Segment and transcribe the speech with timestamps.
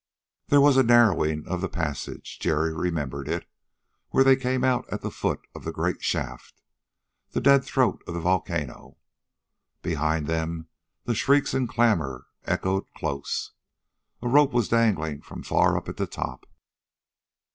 [0.47, 3.47] There was the narrowing of the passage Jerry remembered it
[4.09, 6.63] where they came out at the foot of the great shaft,
[7.33, 8.97] the dead throat of the volcano.
[9.83, 10.69] Behind them
[11.03, 13.51] the shrieks and clamor echoed close.
[14.23, 16.47] A rope was dangling from far up at the top.